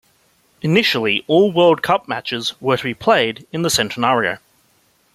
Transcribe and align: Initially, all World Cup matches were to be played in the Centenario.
Initially, 0.63 1.23
all 1.27 1.51
World 1.51 1.83
Cup 1.83 2.07
matches 2.07 2.55
were 2.59 2.75
to 2.75 2.83
be 2.83 2.95
played 2.95 3.45
in 3.51 3.61
the 3.61 3.69
Centenario. 3.69 4.39